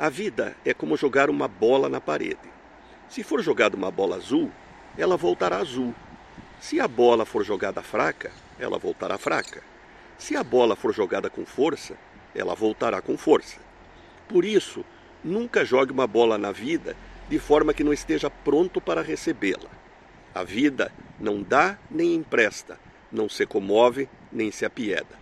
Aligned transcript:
A 0.00 0.08
vida 0.08 0.56
é 0.64 0.72
como 0.72 0.96
jogar 0.96 1.28
uma 1.28 1.46
bola 1.46 1.86
na 1.86 2.00
parede. 2.00 2.50
Se 3.06 3.22
for 3.22 3.42
jogada 3.42 3.76
uma 3.76 3.90
bola 3.90 4.16
azul, 4.16 4.50
ela 4.96 5.14
voltará 5.14 5.58
azul. 5.58 5.94
Se 6.58 6.80
a 6.80 6.88
bola 6.88 7.26
for 7.26 7.44
jogada 7.44 7.82
fraca, 7.82 8.32
ela 8.58 8.78
voltará 8.78 9.18
fraca. 9.18 9.62
Se 10.16 10.34
a 10.34 10.42
bola 10.42 10.74
for 10.74 10.94
jogada 10.94 11.28
com 11.28 11.44
força, 11.44 11.98
ela 12.34 12.54
voltará 12.54 13.02
com 13.02 13.18
força. 13.18 13.58
Por 14.26 14.42
isso, 14.42 14.86
nunca 15.22 15.66
jogue 15.66 15.92
uma 15.92 16.06
bola 16.06 16.38
na 16.38 16.50
vida 16.50 16.96
de 17.28 17.38
forma 17.38 17.74
que 17.74 17.84
não 17.84 17.92
esteja 17.92 18.30
pronto 18.30 18.80
para 18.80 19.02
recebê-la. 19.02 19.68
A 20.34 20.42
vida 20.42 20.90
não 21.20 21.42
dá 21.42 21.76
nem 21.90 22.14
empresta, 22.14 22.80
não 23.12 23.28
se 23.28 23.44
comove 23.44 24.08
nem 24.32 24.50
se 24.50 24.64
apieda. 24.64 25.20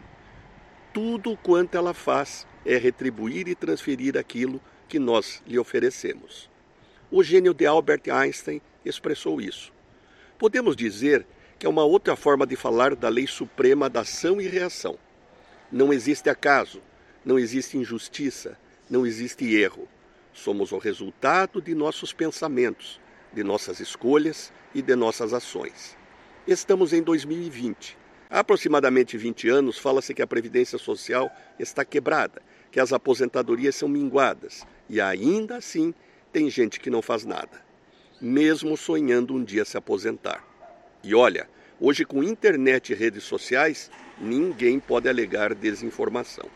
Tudo 0.92 1.36
quanto 1.42 1.76
ela 1.76 1.92
faz 1.92 2.46
é 2.68 2.76
retribuir 2.76 3.48
e 3.48 3.54
transferir 3.54 4.18
aquilo 4.18 4.60
que 4.86 4.98
nós 4.98 5.42
lhe 5.46 5.58
oferecemos. 5.58 6.50
O 7.10 7.22
gênio 7.22 7.54
de 7.54 7.64
Albert 7.64 8.02
Einstein 8.12 8.60
expressou 8.84 9.40
isso. 9.40 9.72
Podemos 10.38 10.76
dizer 10.76 11.26
que 11.58 11.64
é 11.64 11.68
uma 11.68 11.82
outra 11.82 12.14
forma 12.14 12.46
de 12.46 12.56
falar 12.56 12.94
da 12.94 13.08
lei 13.08 13.26
suprema 13.26 13.88
da 13.88 14.00
ação 14.00 14.38
e 14.38 14.46
reação. 14.46 14.98
Não 15.72 15.94
existe 15.94 16.28
acaso, 16.28 16.82
não 17.24 17.38
existe 17.38 17.78
injustiça, 17.78 18.58
não 18.90 19.06
existe 19.06 19.50
erro. 19.56 19.88
Somos 20.34 20.70
o 20.70 20.76
resultado 20.76 21.62
de 21.62 21.74
nossos 21.74 22.12
pensamentos, 22.12 23.00
de 23.32 23.42
nossas 23.42 23.80
escolhas 23.80 24.52
e 24.74 24.82
de 24.82 24.94
nossas 24.94 25.32
ações. 25.32 25.96
Estamos 26.46 26.92
em 26.92 27.02
2020. 27.02 27.96
Há 28.30 28.40
aproximadamente 28.40 29.16
20 29.16 29.48
anos, 29.48 29.78
fala-se 29.78 30.12
que 30.12 30.20
a 30.20 30.26
Previdência 30.26 30.76
Social 30.76 31.34
está 31.58 31.82
quebrada, 31.82 32.42
que 32.70 32.78
as 32.78 32.92
aposentadorias 32.92 33.74
são 33.74 33.88
minguadas, 33.88 34.66
e 34.88 35.00
ainda 35.00 35.56
assim 35.56 35.94
tem 36.30 36.50
gente 36.50 36.78
que 36.78 36.90
não 36.90 37.00
faz 37.00 37.24
nada, 37.24 37.62
mesmo 38.20 38.76
sonhando 38.76 39.34
um 39.34 39.42
dia 39.42 39.64
se 39.64 39.78
aposentar. 39.78 40.44
E 41.02 41.14
olha, 41.14 41.48
hoje 41.80 42.04
com 42.04 42.22
internet 42.22 42.92
e 42.92 42.94
redes 42.94 43.24
sociais, 43.24 43.90
ninguém 44.20 44.78
pode 44.78 45.08
alegar 45.08 45.54
desinformação. 45.54 46.50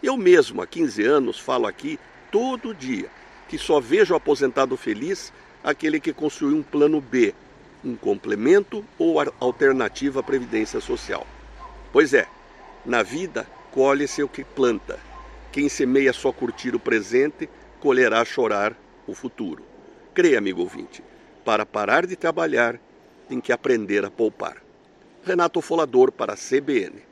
Eu 0.00 0.16
mesmo, 0.16 0.62
há 0.62 0.66
15 0.66 1.02
anos, 1.02 1.40
falo 1.40 1.66
aqui 1.66 1.98
todo 2.30 2.72
dia 2.72 3.10
que 3.48 3.58
só 3.58 3.80
vejo 3.80 4.14
aposentado 4.14 4.76
feliz 4.76 5.32
aquele 5.64 5.98
que 5.98 6.12
construiu 6.12 6.56
um 6.56 6.62
plano 6.62 7.00
B, 7.00 7.34
um 7.84 7.96
complemento 7.96 8.84
ou 8.98 9.16
alternativa 9.40 10.20
à 10.20 10.22
previdência 10.22 10.80
social. 10.80 11.26
Pois 11.92 12.14
é, 12.14 12.26
na 12.84 13.02
vida 13.02 13.46
colhe-se 13.72 14.22
o 14.22 14.28
que 14.28 14.44
planta. 14.44 14.98
Quem 15.52 15.68
semeia 15.68 16.12
só 16.12 16.32
curtir 16.32 16.74
o 16.74 16.80
presente, 16.80 17.48
colherá 17.80 18.24
chorar 18.24 18.76
o 19.06 19.14
futuro. 19.14 19.64
Creia, 20.14 20.38
amigo 20.38 20.60
ouvinte, 20.60 21.02
para 21.44 21.66
parar 21.66 22.06
de 22.06 22.16
trabalhar, 22.16 22.78
tem 23.28 23.40
que 23.40 23.52
aprender 23.52 24.04
a 24.04 24.10
poupar. 24.10 24.56
Renato 25.24 25.60
Folador 25.60 26.12
para 26.12 26.34
a 26.34 26.36
CBN. 26.36 27.09